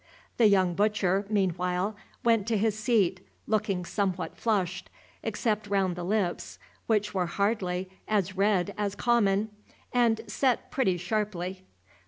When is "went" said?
2.23-2.47